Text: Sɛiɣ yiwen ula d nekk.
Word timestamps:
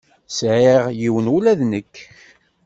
Sɛiɣ 0.37 0.83
yiwen 0.99 1.31
ula 1.35 1.53
d 1.59 1.61
nekk. 1.71 1.95